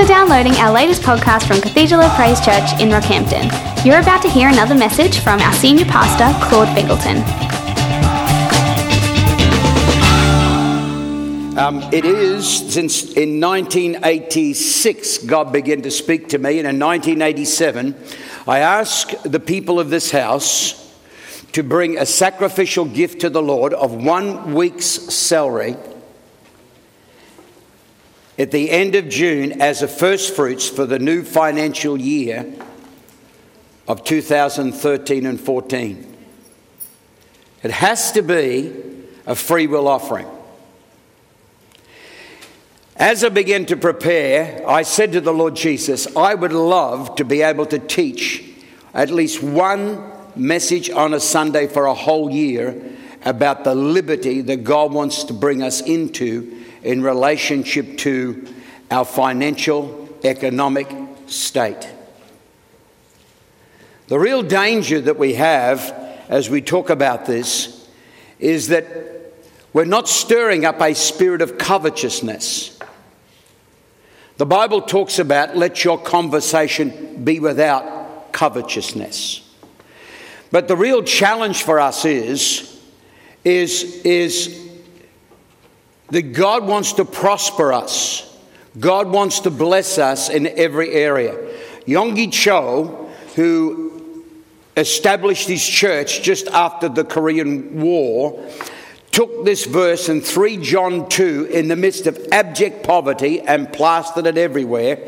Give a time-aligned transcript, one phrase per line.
[0.00, 3.50] for downloading our latest podcast from Cathedral of Praise Church in Rockhampton.
[3.84, 7.18] You're about to hear another message from our senior pastor, Claude Bingleton.
[11.58, 17.94] Um, it is since in 1986 God began to speak to me, and in 1987
[18.48, 20.96] I asked the people of this house
[21.52, 25.76] to bring a sacrificial gift to the Lord of one week's salary
[28.40, 32.50] at the end of June as a first fruits for the new financial year
[33.86, 36.16] of 2013 and 14.
[37.62, 38.72] It has to be
[39.26, 40.26] a free will offering.
[42.96, 47.26] As I began to prepare, I said to the Lord Jesus, I would love to
[47.26, 48.42] be able to teach
[48.94, 50.02] at least one
[50.34, 52.82] message on a Sunday for a whole year
[53.22, 58.46] about the liberty that God wants to bring us into in relationship to
[58.90, 60.88] our financial, economic
[61.26, 61.88] state.
[64.08, 65.94] The real danger that we have
[66.28, 67.88] as we talk about this
[68.38, 68.86] is that
[69.72, 72.78] we're not stirring up a spirit of covetousness.
[74.36, 79.46] The Bible talks about let your conversation be without covetousness.
[80.50, 82.80] But the real challenge for us is,
[83.44, 84.69] is, is
[86.10, 88.26] that God wants to prosper us.
[88.78, 91.34] God wants to bless us in every area.
[91.86, 94.24] Yonggi Cho, who
[94.76, 98.48] established his church just after the Korean War,
[99.12, 104.26] took this verse in 3 John 2 in the midst of abject poverty and plastered
[104.26, 104.98] it everywhere.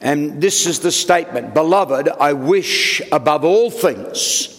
[0.00, 4.58] And this is the statement Beloved, I wish above all things.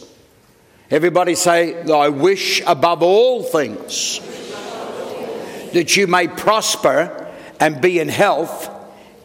[0.90, 4.20] Everybody say, I wish above all things
[5.74, 8.70] that you may prosper and be in health,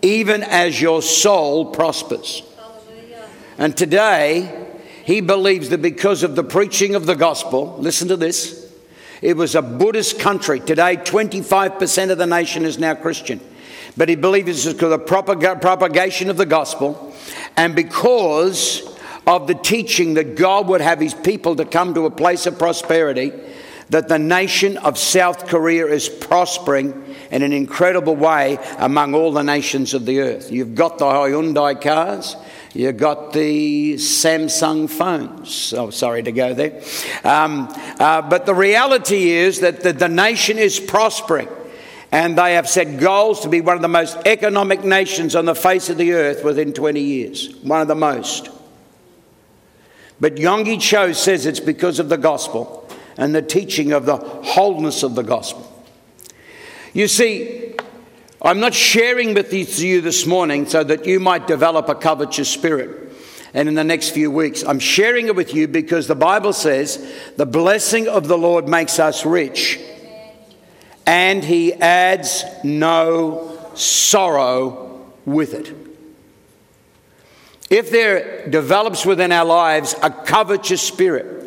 [0.03, 2.43] even as your soul prospers.
[3.59, 4.67] And today,
[5.05, 8.71] he believes that because of the preaching of the gospel, listen to this,
[9.21, 10.61] it was a Buddhist country.
[10.61, 13.41] Today, 25% of the nation is now Christian.
[13.97, 17.13] But he believes it's because of the propagation of the gospel
[17.57, 22.11] and because of the teaching that God would have his people to come to a
[22.11, 23.33] place of prosperity
[23.91, 29.43] that the nation of South Korea is prospering in an incredible way among all the
[29.43, 30.53] nations of the earth.
[30.53, 32.37] You've got the Hyundai cars,
[32.75, 35.73] you've got the Samsung phones.
[35.73, 36.83] Oh, sorry to go there.
[37.25, 41.49] Um, uh, but the reality is that the, the nation is prospering.
[42.11, 45.55] And they have set goals to be one of the most economic nations on the
[45.55, 47.55] face of the earth within 20 years.
[47.57, 48.49] One of the most.
[50.19, 52.78] But Yonggi Cho says it's because of the gospel
[53.19, 55.71] and the teaching of the wholeness of the gospel.
[56.95, 57.75] You see,
[58.41, 63.13] I'm not sharing with you this morning so that you might develop a covetous spirit.
[63.53, 67.13] And in the next few weeks, I'm sharing it with you because the Bible says
[67.37, 69.81] the blessing of the Lord makes us rich
[71.07, 75.75] and he adds no sorrow with it.
[77.71, 81.38] If there develops within our lives a covetous spirit,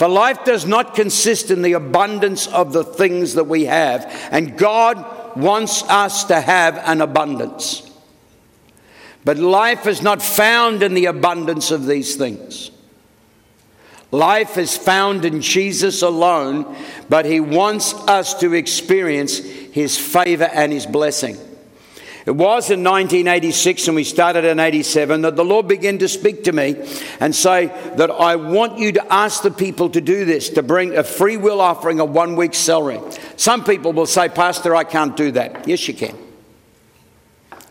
[0.00, 4.56] for life does not consist in the abundance of the things that we have, and
[4.56, 7.82] God wants us to have an abundance.
[9.26, 12.70] But life is not found in the abundance of these things.
[14.10, 16.74] Life is found in Jesus alone,
[17.10, 21.36] but He wants us to experience His favor and His blessing.
[22.26, 26.44] It was in 1986, and we started in 87, that the Lord began to speak
[26.44, 26.76] to me
[27.18, 27.66] and say
[27.96, 31.36] that I want you to ask the people to do this, to bring a free
[31.36, 33.00] will offering of one week's salary.
[33.36, 35.66] Some people will say, Pastor, I can't do that.
[35.66, 36.16] Yes, you can.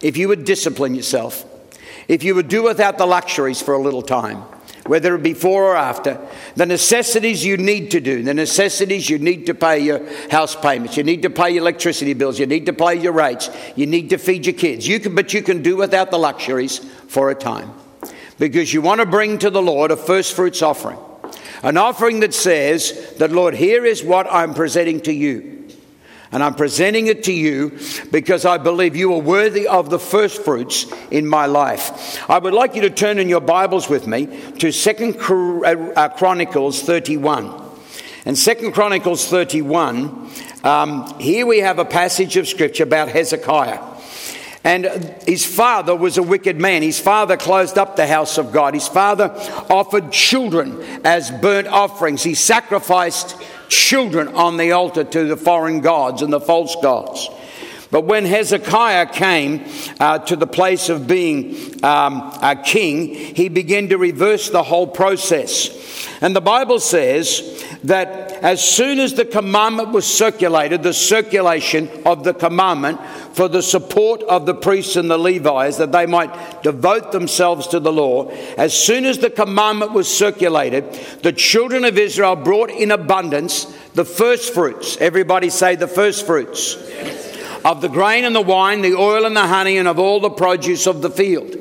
[0.02, 1.46] If you would discipline yourself,
[2.08, 4.44] if you would do without the luxuries for a little time
[4.90, 6.20] whether it before or after,
[6.56, 10.02] the necessities you need to do, the necessities you need to pay your
[10.32, 13.52] house payments, you need to pay your electricity bills, you need to pay your rates,
[13.76, 14.88] you need to feed your kids.
[14.88, 17.72] You can, but you can do without the luxuries for a time
[18.40, 20.98] because you want to bring to the Lord a first fruits offering,
[21.62, 25.59] an offering that says that, Lord, here is what I'm presenting to you.
[26.32, 27.78] And I'm presenting it to you
[28.12, 32.30] because I believe you are worthy of the first fruits in my life.
[32.30, 34.28] I would like you to turn in your Bibles with me
[34.60, 37.52] to Second uh, Chronicles 31.
[38.26, 40.30] And Second Chronicles 31,
[40.64, 43.80] um, here we have a passage of scripture about Hezekiah.
[44.64, 44.86] And
[45.26, 46.84] his father was a wicked man.
[46.84, 48.74] His father closed up the house of God.
[48.74, 49.32] His father
[49.70, 52.24] offered children as burnt offerings.
[52.24, 53.36] He sacrificed
[53.70, 57.30] children on the altar to the foreign gods and the false gods.
[57.92, 59.66] But when Hezekiah came
[60.00, 64.86] uh, to the place of being um, a king, he began to reverse the whole
[64.86, 65.99] process.
[66.22, 72.26] And the Bible says that as soon as the commandment was circulated, the circulation of
[72.26, 73.00] the commandment
[73.34, 77.80] for the support of the priests and the Levites, that they might devote themselves to
[77.80, 80.92] the law, as soon as the commandment was circulated,
[81.24, 84.98] the children of Israel brought in abundance the first fruits.
[84.98, 86.76] Everybody say the first fruits.
[87.64, 90.30] Of the grain and the wine, the oil and the honey, and of all the
[90.30, 91.56] produce of the field.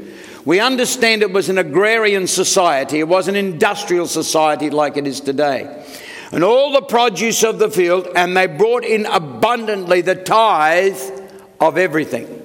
[0.48, 5.20] We understand it was an agrarian society, it was an industrial society like it is
[5.20, 5.84] today
[6.32, 10.98] and all the produce of the field, and they brought in abundantly the tithe
[11.60, 12.37] of everything.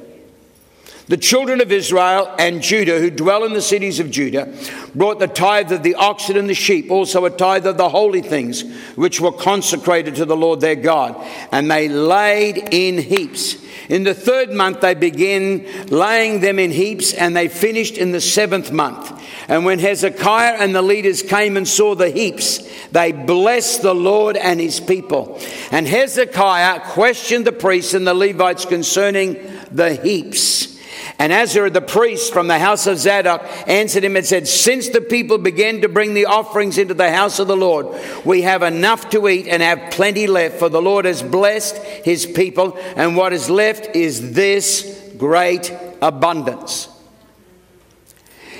[1.08, 4.54] The children of Israel and Judah, who dwell in the cities of Judah,
[4.96, 8.22] brought the tithe of the oxen and the sheep, also a tithe of the holy
[8.22, 8.64] things
[8.96, 11.16] which were consecrated to the Lord their God,
[11.52, 13.58] and they laid in heaps.
[13.90, 18.22] In the third month, they began laying them in heaps, and they finished in the
[18.22, 19.12] seventh month.
[19.50, 22.60] And when Hezekiah and the leaders came and saw the heaps,
[22.92, 25.38] they blessed the Lord and his people.
[25.70, 29.36] And Hezekiah questioned the priests and the Levites concerning
[29.70, 30.73] the heaps.
[31.20, 35.02] And Azar, the priest from the house of Zadok, answered him and said, Since the
[35.02, 37.88] people began to bring the offerings into the house of the Lord,
[38.26, 42.26] we have enough to eat and have plenty left, for the Lord has blessed his
[42.26, 46.90] people, and what is left is this great abundance.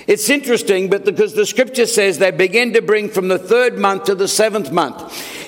[0.06, 4.06] It's interesting, but because the scripture says they begin to bring from the third month
[4.06, 5.02] to the seventh month.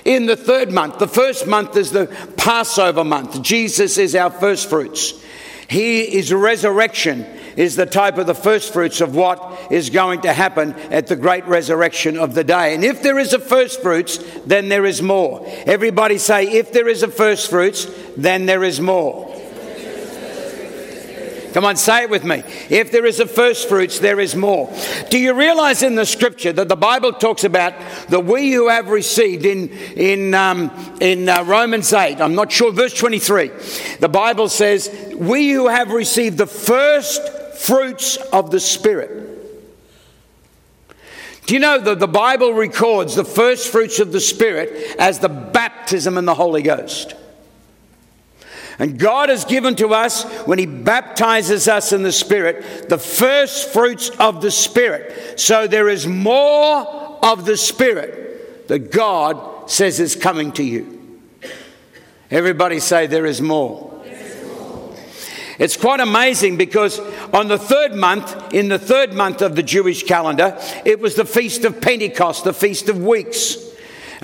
[0.05, 2.07] In the third month, the first month is the
[2.37, 3.41] Passover month.
[3.41, 5.24] Jesus is our first fruits.
[5.67, 7.25] He is resurrection
[7.55, 11.15] is the type of the first fruits of what is going to happen at the
[11.15, 12.75] great resurrection of the day.
[12.75, 15.45] And if there is a first fruits, then there is more.
[15.65, 19.34] Everybody say, if there is a first fruits, then there is more.
[21.55, 22.43] Come on, say it with me.
[22.69, 24.69] If there is a first fruits, there is more.
[25.09, 27.73] Do you realize in the scripture that the Bible talks about
[28.09, 30.69] the we who have received in, in, um,
[30.99, 33.51] in uh, Romans 8, I'm not sure, verse 23,
[34.01, 37.25] the Bible says, we who have received the first
[37.57, 39.25] fruits of the Spirit.
[41.45, 45.29] Do you know that the Bible records the first fruits of the Spirit as the
[45.29, 47.15] baptism in the Holy Ghost?
[48.77, 53.69] And God has given to us, when He baptizes us in the Spirit, the first
[53.71, 55.39] fruits of the Spirit.
[55.39, 61.21] So there is more of the Spirit that God says is coming to you.
[62.29, 63.91] Everybody say, There is more.
[65.57, 66.99] It's quite amazing because
[67.33, 71.23] on the third month, in the third month of the Jewish calendar, it was the
[71.23, 73.64] Feast of Pentecost, the Feast of Weeks.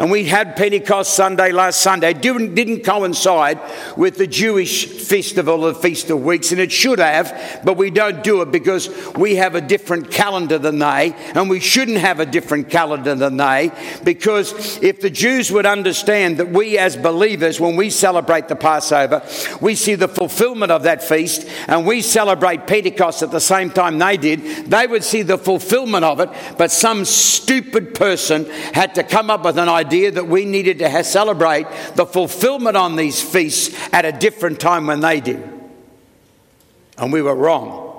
[0.02, 2.10] And we had Pentecost Sunday last Sunday.
[2.10, 3.60] It didn't, didn't coincide
[3.96, 8.24] with the Jewish festival of Feast of Weeks, and it should have, but we don't
[8.24, 12.26] do it because we have a different calendar than they, and we shouldn't have a
[12.26, 13.72] different calendar than they,
[14.04, 19.22] because if the Jews would understand that we as believers, when we celebrate the Passover,
[19.62, 24.00] we see the fulfillment of that feast, and we celebrate Pentecost at the same time
[24.00, 29.04] they did, they would see the fulfillment of it, but some stupid person had to
[29.04, 33.22] come up with an idea idea that we needed to celebrate the fulfillment on these
[33.22, 35.44] feasts at a different time when they did.
[36.98, 37.90] And we were wrong.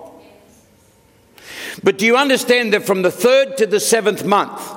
[1.83, 4.72] But do you understand that from the third to the seventh month,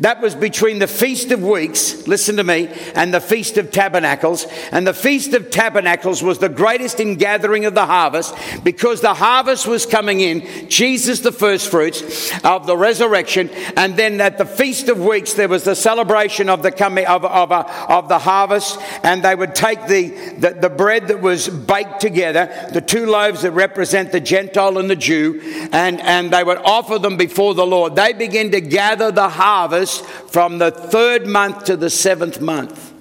[0.00, 4.46] that was between the Feast of Weeks, listen to me, and the Feast of Tabernacles.
[4.70, 9.66] And the Feast of Tabernacles was the greatest ingathering of the harvest because the harvest
[9.66, 13.48] was coming in, Jesus the first fruits of the resurrection.
[13.76, 17.24] And then at the Feast of Weeks, there was the celebration of the coming of,
[17.24, 18.78] of, uh, of the harvest.
[19.02, 23.42] And they would take the, the, the bread that was baked together, the two loaves
[23.42, 25.40] that represent the Gentile and the Jew,
[25.72, 27.96] and, and they would offer them before the Lord.
[27.96, 29.85] They begin to gather the harvest
[30.30, 32.92] from the third month to the seventh month.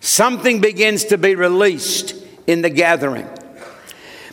[0.00, 2.14] Something begins to be released
[2.46, 3.28] in the gathering.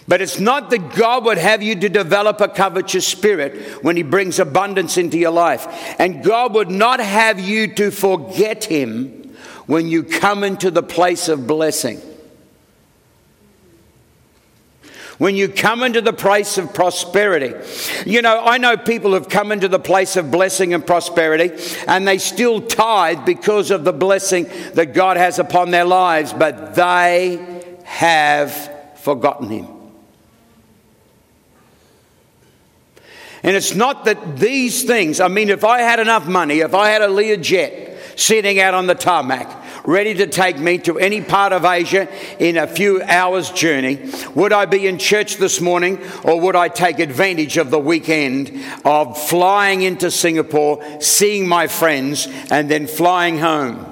[0.08, 4.04] But it's not that God would have you to develop a covetous spirit when He
[4.04, 5.96] brings abundance into your life.
[6.00, 9.34] And God would not have you to forget Him
[9.68, 12.02] when you come into the place of blessing.
[15.22, 17.54] When you come into the place of prosperity.
[18.10, 21.52] You know, I know people have come into the place of blessing and prosperity
[21.88, 26.74] and they still tithe because of the blessing that God has upon their lives, but
[26.74, 29.68] they have forgotten Him.
[33.44, 36.90] And it's not that these things, I mean, if I had enough money, if I
[36.90, 41.54] had a Learjet sitting out on the tarmac, ready to take me to any part
[41.54, 42.08] of Asia
[42.40, 44.00] in a few hours' journey,
[44.36, 48.52] would I be in church this morning or would I take advantage of the weekend
[48.86, 53.88] of flying into Singapore, seeing my friends, and then flying home?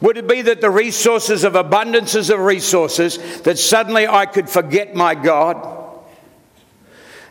[0.00, 4.94] Would it be that the resources of abundances of resources that suddenly I could forget
[4.94, 5.77] my God?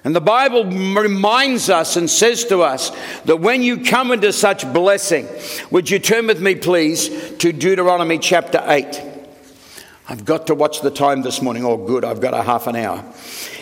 [0.04, 2.92] And the Bible reminds us and says to us
[3.26, 5.28] that when you come into such blessing,
[5.72, 9.02] would you turn with me, please, to Deuteronomy chapter 8?
[10.10, 11.66] I've got to watch the time this morning.
[11.66, 13.04] Oh, good, I've got a half an hour.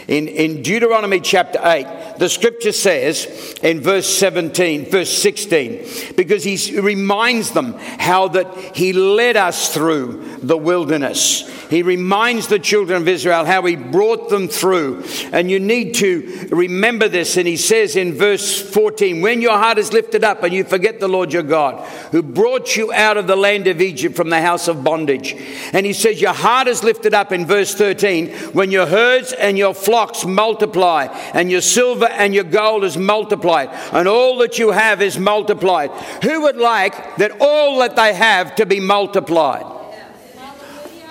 [0.07, 6.79] In, in Deuteronomy chapter 8, the scripture says in verse 17, verse 16, because he
[6.79, 11.51] reminds them how that he led us through the wilderness.
[11.69, 15.03] He reminds the children of Israel how he brought them through.
[15.31, 17.37] And you need to remember this.
[17.37, 20.99] And he says in verse 14, when your heart is lifted up and you forget
[20.99, 24.41] the Lord your God, who brought you out of the land of Egypt from the
[24.41, 25.33] house of bondage.
[25.73, 29.57] And he says, your heart is lifted up in verse 13, when your herds and
[29.57, 34.59] your flocks flocks multiply, and your silver and your gold is multiplied, and all that
[34.59, 35.89] you have is multiplied.
[36.21, 39.65] Who would like that all that they have to be multiplied?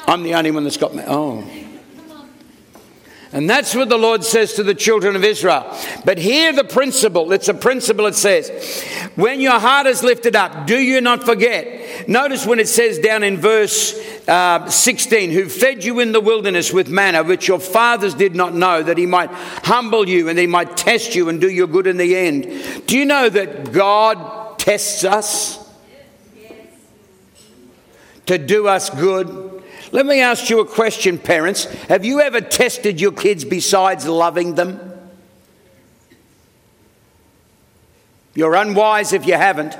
[0.07, 1.03] I'm the only one that's got my.
[1.07, 1.64] Oh.
[3.35, 5.67] And that's what the Lord says to the children of Israel.
[6.05, 8.49] But here, the principle it's a principle it says,
[9.17, 12.09] when your heart is lifted up, do you not forget?
[12.09, 13.99] Notice when it says down in verse
[14.29, 18.55] uh, 16, who fed you in the wilderness with manna, which your fathers did not
[18.55, 21.89] know, that he might humble you and he might test you and do you good
[21.89, 22.87] in the end.
[22.87, 25.59] Do you know that God tests us
[28.27, 29.54] to do us good?
[29.95, 31.67] Let me ask you a question, parents.
[31.85, 34.81] Have you ever tested your kids besides loving them?
[38.35, 39.79] You're unwise if you haven't.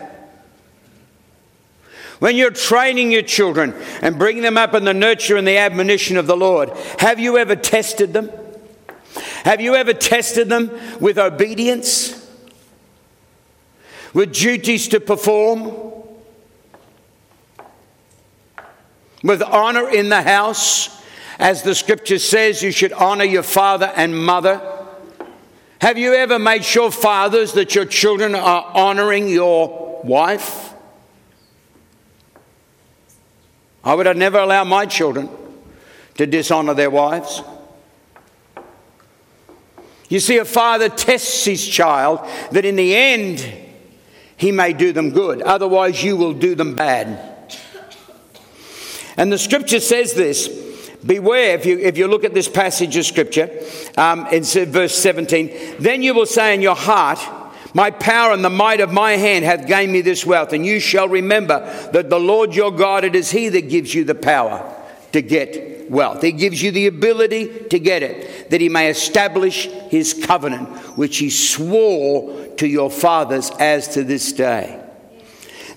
[2.21, 6.17] When you're training your children and bringing them up in the nurture and the admonition
[6.17, 8.31] of the Lord, have you ever tested them?
[9.43, 12.25] Have you ever tested them with obedience?
[14.13, 15.94] With duties to perform?
[19.25, 21.03] With honor in the house.
[21.39, 24.61] As the scripture says, you should honor your father and mother.
[25.81, 30.73] Have you ever made sure, fathers, that your children are honoring your wife?
[33.83, 35.29] I would never allow my children
[36.17, 37.43] to dishonor their wives.
[40.09, 42.21] You see, a father tests his child
[42.53, 43.45] that in the end
[44.37, 47.34] he may do them good, otherwise, you will do them bad.
[49.17, 50.49] And the scripture says this
[51.05, 53.51] Beware, if you, if you look at this passage of scripture,
[53.99, 57.19] um, in verse 17, then you will say in your heart,
[57.75, 60.81] My power and the might of my hand hath gained me this wealth, and you
[60.81, 61.61] shall remember
[61.93, 64.75] that the Lord your God, it is He that gives you the power
[65.13, 66.23] to get wealth.
[66.23, 71.19] He gives you the ability to get it, that He may establish His covenant, which
[71.19, 74.84] He swore to your fathers as to this day.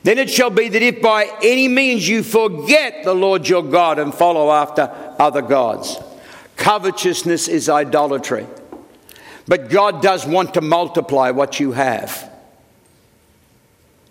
[0.04, 4.00] Then it shall be that if by any means you forget the Lord your God
[4.00, 5.98] and follow after other gods,
[6.56, 8.48] covetousness is idolatry.
[9.48, 12.32] But God does want to multiply what you have,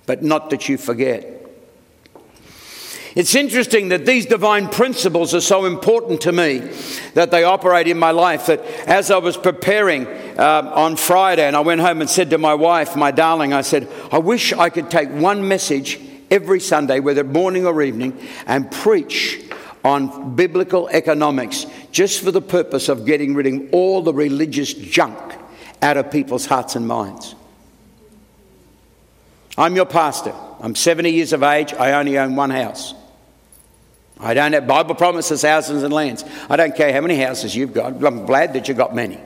[0.07, 1.45] but not that you forget.
[3.16, 6.58] It's interesting that these divine principles are so important to me
[7.14, 8.44] that they operate in my life.
[8.44, 12.38] That as I was preparing uh, on Friday and I went home and said to
[12.38, 15.99] my wife, my darling, I said, I wish I could take one message
[16.30, 19.42] every Sunday, whether morning or evening, and preach
[19.82, 25.16] on biblical economics just for the purpose of getting rid of all the religious junk
[25.80, 27.35] out of people's hearts and minds.
[29.56, 30.35] I'm your pastor.
[30.61, 31.73] I'm 70 years of age.
[31.73, 32.94] I only own one house.
[34.18, 36.25] I don't have Bible promises houses and lands.
[36.49, 38.02] I don't care how many houses you've got.
[38.02, 39.20] I'm glad that you've got many.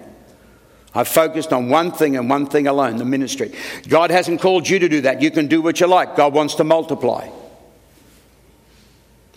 [0.93, 3.55] I've focused on one thing and one thing alone the ministry.
[3.87, 5.23] God hasn't called you to do that.
[5.23, 6.17] You can do what you like.
[6.17, 7.29] God wants to multiply.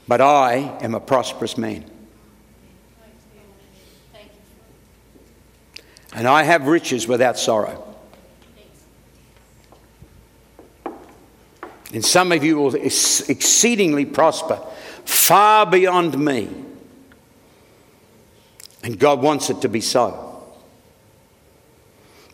[0.07, 1.85] But I am a prosperous man.
[6.15, 7.95] And I have riches without sorrow.
[11.93, 14.59] And some of you will exceedingly prosper
[15.05, 16.49] far beyond me.
[18.83, 20.33] And God wants it to be so.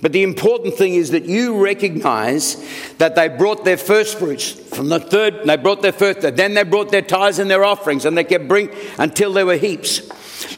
[0.02, 2.56] But the important thing is that you recognize
[3.00, 6.64] that they brought their first fruits from the third, they brought their first, then they
[6.64, 10.10] brought their tithes and their offerings, and they kept bringing until there were heaps.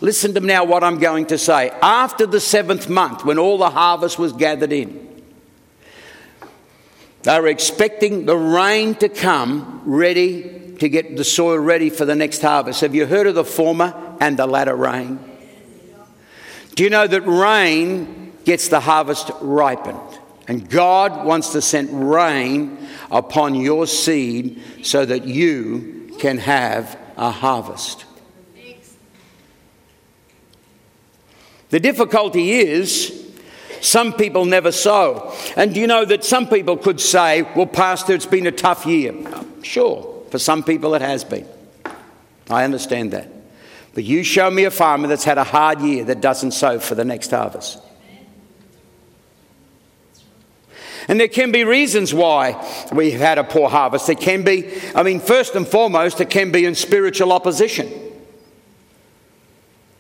[0.02, 1.72] Listen to now what I'm going to say.
[1.82, 5.11] After the seventh month, when all the harvest was gathered in,
[7.24, 12.16] They were expecting the rain to come ready to get the soil ready for the
[12.16, 12.82] next harvest.
[12.82, 15.20] Have you heard of the former and the latter rain?
[16.74, 20.00] Do you know that rain gets the harvest ripened?
[20.48, 22.80] And God wants to send rain
[23.12, 28.06] upon your seed so that you can have a harvest.
[31.70, 33.21] The difficulty is
[33.82, 35.36] some people never sow.
[35.56, 38.86] And do you know that some people could say, well, Pastor, it's been a tough
[38.86, 39.14] year?
[39.64, 41.48] Sure, for some people it has been.
[42.50, 43.28] I understand that.
[43.94, 46.96] But you show me a farmer that's had a hard year that doesn't sow for
[46.96, 47.80] the next harvest.
[51.08, 54.08] And there can be reasons why we've had a poor harvest.
[54.08, 57.92] It can be, I mean, first and foremost, it can be in spiritual opposition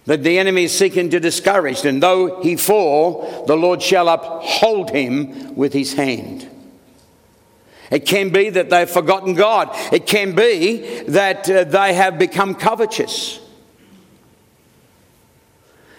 [0.05, 1.86] that the enemy is seeking to discourage.
[1.86, 6.48] And though he fall, the Lord shall uphold him with his hand.
[7.91, 9.70] It can be that they've forgotten God.
[9.93, 13.39] It can be that uh, they have become covetous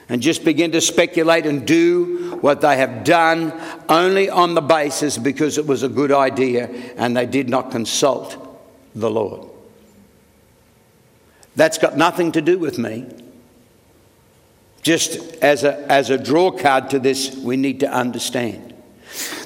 [0.09, 3.52] and just begin to speculate and do what they have done
[3.88, 6.66] only on the basis because it was a good idea
[6.97, 8.37] and they did not consult
[8.94, 9.49] the Lord.
[11.56, 13.06] That's got nothing to do with me.
[14.83, 18.73] Just as a, as a draw card to this, we need to understand.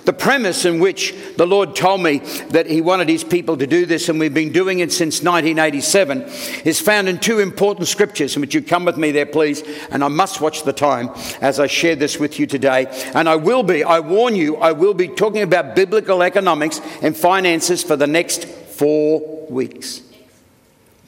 [0.04, 2.18] The premise in which the Lord told me
[2.50, 6.22] that He wanted His people to do this, and we've been doing it since 1987,
[6.64, 8.34] is found in two important scriptures.
[8.34, 9.62] And would you come with me there, please?
[9.90, 11.10] And I must watch the time
[11.42, 12.86] as I share this with you today.
[13.14, 17.16] And I will be, I warn you, I will be talking about biblical economics and
[17.16, 20.02] finances for the next four weeks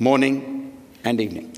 [0.00, 1.57] morning and evening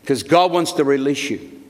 [0.00, 1.60] because God wants to release you.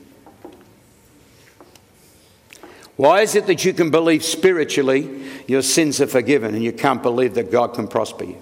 [2.96, 7.02] Why is it that you can believe spiritually your sins are forgiven and you can't
[7.02, 8.37] believe that God can prosper you?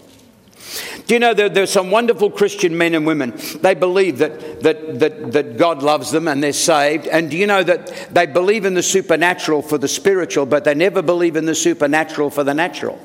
[1.07, 3.35] Do you know that there's some wonderful Christian men and women?
[3.61, 7.07] They believe that, that, that, that God loves them and they're saved.
[7.07, 10.75] And do you know that they believe in the supernatural for the spiritual, but they
[10.75, 13.01] never believe in the supernatural for the natural?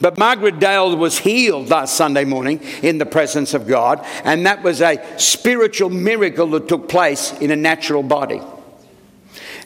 [0.00, 4.62] But Margaret Dale was healed last Sunday morning in the presence of God, and that
[4.62, 8.40] was a spiritual miracle that took place in a natural body.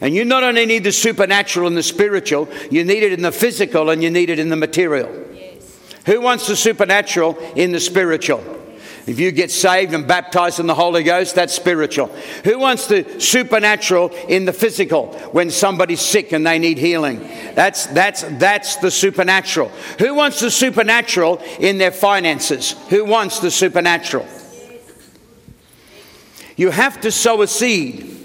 [0.01, 3.31] And you not only need the supernatural and the spiritual, you need it in the
[3.31, 5.09] physical and you need it in the material.
[5.33, 5.77] Yes.
[6.07, 8.62] Who wants the supernatural in the spiritual?
[9.05, 12.07] If you get saved and baptized in the Holy Ghost, that's spiritual.
[12.45, 17.19] Who wants the supernatural in the physical when somebody's sick and they need healing?
[17.55, 19.71] That's, that's, that's the supernatural.
[19.99, 22.77] Who wants the supernatural in their finances?
[22.91, 24.27] Who wants the supernatural?
[26.57, 28.22] You have to sow a seed.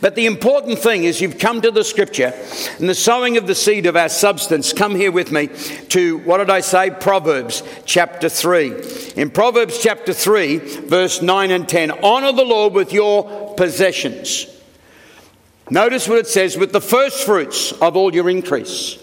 [0.00, 2.32] But the important thing is you've come to the scripture
[2.78, 4.72] and the sowing of the seed of our substance.
[4.72, 5.48] Come here with me
[5.88, 6.90] to, what did I say?
[6.90, 8.74] Proverbs chapter 3.
[9.16, 14.46] In Proverbs chapter 3, verse 9 and 10, honor the Lord with your possessions.
[15.70, 18.98] Notice what it says with the first fruits of all your increase.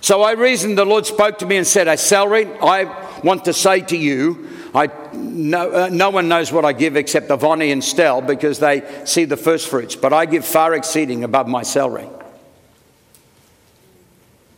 [0.00, 2.84] So I reasoned, the Lord spoke to me and said, A salary, I
[3.22, 7.28] want to say to you, I, no, uh, no one knows what I give except
[7.28, 11.48] Avani and Stell because they see the first fruits, but I give far exceeding above
[11.48, 12.08] my salary.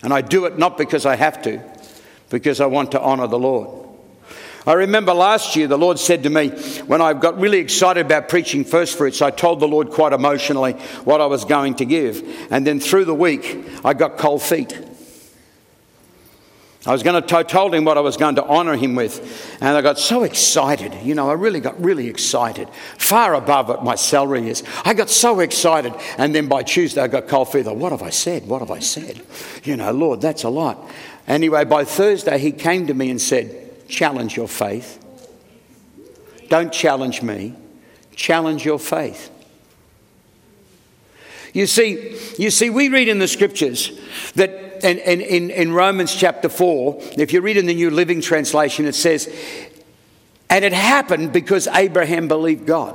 [0.03, 1.62] And I do it not because I have to,
[2.29, 3.83] because I want to honour the Lord.
[4.66, 6.51] I remember last year the Lord said to me,
[6.87, 10.75] when I got really excited about preaching first fruits, I told the Lord quite emotionally
[11.05, 12.22] what I was going to give.
[12.51, 14.79] And then through the week, I got cold feet.
[16.85, 19.57] I was going to, I told him what I was going to honour him with,
[19.61, 20.92] and I got so excited.
[21.05, 22.68] You know, I really got really excited,
[22.99, 24.64] far above what my salary is.
[24.85, 27.66] I got so excited, and then by Tuesday I got cold feet.
[27.66, 28.49] What have I said?
[28.49, 29.23] What have I said?
[29.62, 30.90] You know, Lord, that's a lot.
[31.29, 34.99] Anyway, by Thursday he came to me and said, "Challenge your faith.
[36.49, 37.55] Don't challenge me.
[38.16, 39.31] Challenge your faith."
[41.53, 43.92] You see, you see, we read in the scriptures
[44.35, 48.21] that and, and in, in Romans chapter 4, if you read in the New Living
[48.21, 49.29] Translation, it says,
[50.51, 52.95] And it happened because Abraham believed God.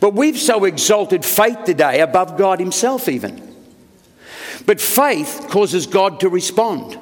[0.00, 3.54] But we've so exalted faith today above God Himself, even.
[4.66, 6.98] But faith causes God to respond.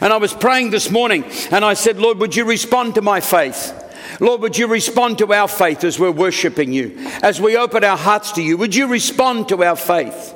[0.00, 3.20] And I was praying this morning and I said, Lord, would you respond to my
[3.20, 3.80] faith?
[4.20, 6.94] Lord, would you respond to our faith as we're worshiping you?
[7.22, 10.34] As we open our hearts to you, would you respond to our faith?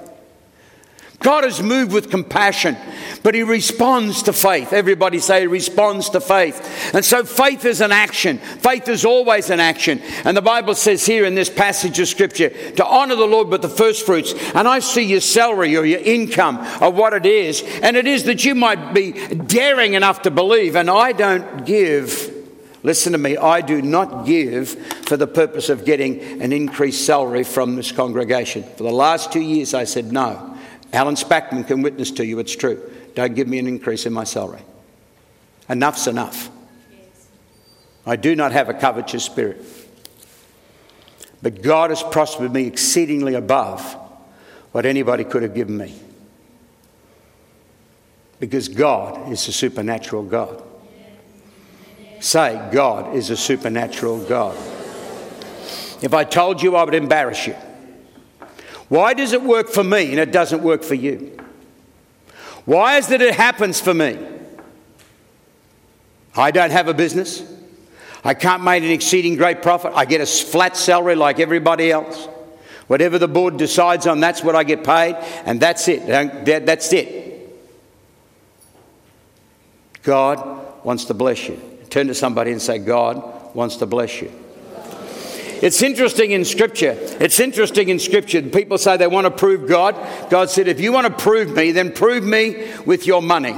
[1.20, 2.76] God is moved with compassion,
[3.24, 4.72] but he responds to faith.
[4.72, 6.94] Everybody say he responds to faith.
[6.94, 8.38] And so faith is an action.
[8.38, 10.00] Faith is always an action.
[10.24, 13.62] And the Bible says here in this passage of scripture to honor the Lord with
[13.62, 14.32] the first fruits.
[14.54, 17.64] And I see your salary or your income of what it is.
[17.82, 20.76] And it is that you might be daring enough to believe.
[20.76, 22.32] And I don't give.
[22.84, 24.70] Listen to me, I do not give
[25.08, 28.62] for the purpose of getting an increased salary from this congregation.
[28.62, 30.47] For the last two years, I said no.
[30.92, 32.80] Alan Spackman can witness to you it's true.
[33.14, 34.62] Don't give me an increase in my salary.
[35.68, 36.50] Enough's enough.
[38.06, 39.62] I do not have a covetous spirit.
[41.42, 43.82] But God has prospered me exceedingly above
[44.72, 45.94] what anybody could have given me.
[48.40, 50.62] Because God is a supernatural God.
[52.20, 54.56] Say, God is a supernatural God.
[56.00, 57.56] If I told you, I would embarrass you.
[58.88, 61.38] Why does it work for me and it doesn't work for you?
[62.64, 64.18] Why is it it happens for me?
[66.36, 67.42] I don't have a business.
[68.24, 69.92] I can't make an exceeding great profit.
[69.94, 72.28] I get a flat salary like everybody else.
[72.86, 76.06] Whatever the board decides on, that's what I get paid, and that's it.
[76.06, 77.26] That's it.
[80.02, 81.60] God wants to bless you.
[81.90, 84.32] Turn to somebody and say, God wants to bless you.
[85.60, 86.96] It's interesting in Scripture.
[87.20, 88.42] It's interesting in Scripture.
[88.42, 89.96] People say they want to prove God.
[90.30, 93.56] God said, if you want to prove me, then prove me with your money.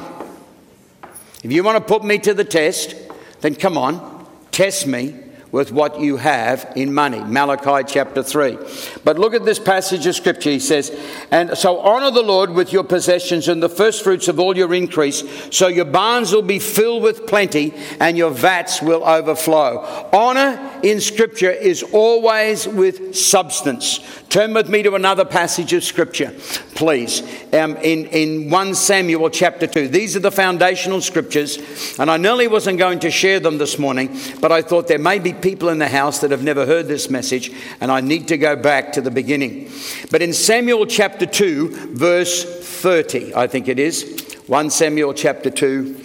[1.43, 2.95] If you want to put me to the test,
[3.41, 5.15] then come on, test me
[5.53, 7.21] with what you have in money.
[7.21, 8.59] Malachi chapter 3.
[9.05, 10.51] But look at this passage of scripture.
[10.51, 10.91] He says,
[11.31, 14.73] And so honor the Lord with your possessions and the first fruits of all your
[14.75, 20.09] increase, so your barns will be filled with plenty and your vats will overflow.
[20.13, 24.01] Honor in scripture is always with substance.
[24.31, 26.33] Turn with me to another passage of scripture,
[26.77, 27.21] please.
[27.53, 29.89] Um, in, in 1 Samuel chapter 2.
[29.89, 31.59] These are the foundational scriptures,
[31.99, 35.19] and I nearly wasn't going to share them this morning, but I thought there may
[35.19, 38.39] be people in the house that have never heard this message, and I need to
[38.39, 39.69] go back to the beginning.
[40.13, 46.01] But in Samuel chapter 2, verse 30, I think it is, 1 Samuel chapter 2.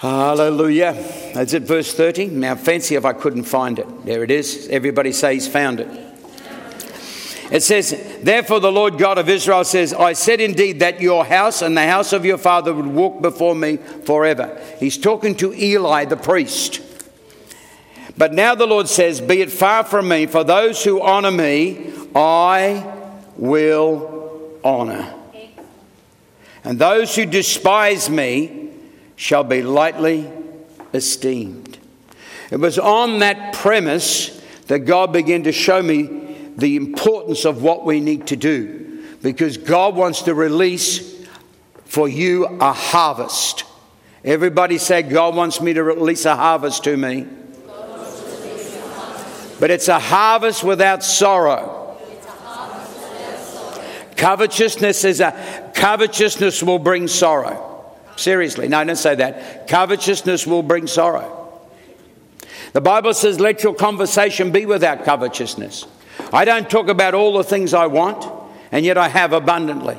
[0.00, 0.94] Hallelujah.
[1.36, 2.26] Is it verse 30?
[2.26, 4.04] Now, fancy if I couldn't find it.
[4.04, 4.66] There it is.
[4.68, 6.11] Everybody says found it.
[7.52, 11.60] It says, Therefore, the Lord God of Israel says, I said indeed that your house
[11.60, 14.58] and the house of your father would walk before me forever.
[14.80, 16.80] He's talking to Eli the priest.
[18.16, 21.92] But now the Lord says, Be it far from me, for those who honor me,
[22.14, 22.90] I
[23.36, 25.12] will honor.
[26.64, 28.70] And those who despise me
[29.14, 30.30] shall be lightly
[30.94, 31.76] esteemed.
[32.50, 36.21] It was on that premise that God began to show me
[36.56, 41.12] the importance of what we need to do because God wants to release
[41.84, 43.64] for you a harvest.
[44.24, 47.26] Everybody say, God wants me to release a harvest to me.
[49.60, 51.96] But it's a harvest without sorrow.
[54.16, 57.68] Covetousness is a covetousness will bring sorrow.
[58.16, 59.66] Seriously, no, don't say that.
[59.68, 61.60] Covetousness will bring sorrow.
[62.72, 65.86] The Bible says, let your conversation be without covetousness.
[66.32, 68.24] I don't talk about all the things I want,
[68.70, 69.98] and yet I have abundantly.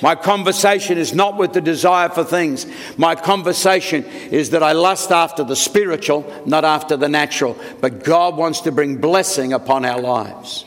[0.00, 2.66] My conversation is not with the desire for things.
[2.96, 7.58] My conversation is that I lust after the spiritual, not after the natural.
[7.80, 10.64] But God wants to bring blessing upon our lives.